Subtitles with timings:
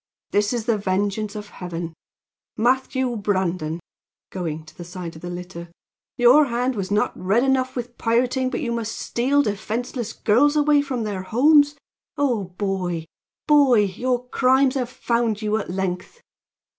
[0.31, 1.93] This is the vengeance of heaven!
[2.57, 3.79] Matthew Brandon!"
[4.31, 5.69] going to the side of the litter,
[6.17, 10.81] "your hand was not red enough with pirating, but you must steal defenseless girls away
[10.81, 11.75] from their homes!
[12.17, 13.05] Oh, boy!
[13.45, 16.19] boy your crimes have found you at length!"